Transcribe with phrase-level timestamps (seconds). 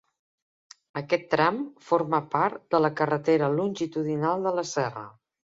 [1.01, 1.59] Aquest tram
[1.91, 5.07] forma part de la Carretera Longitudinal de la Serra.